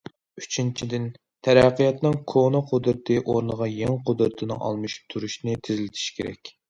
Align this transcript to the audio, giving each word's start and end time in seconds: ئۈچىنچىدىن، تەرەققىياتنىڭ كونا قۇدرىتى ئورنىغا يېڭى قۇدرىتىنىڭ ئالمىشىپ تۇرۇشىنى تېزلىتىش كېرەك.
ئۈچىنچىدىن، 0.41 1.03
تەرەققىياتنىڭ 1.47 2.17
كونا 2.33 2.61
قۇدرىتى 2.71 3.17
ئورنىغا 3.25 3.67
يېڭى 3.73 4.01
قۇدرىتىنىڭ 4.09 4.65
ئالمىشىپ 4.69 5.15
تۇرۇشىنى 5.17 5.59
تېزلىتىش 5.69 6.09
كېرەك. 6.19 6.53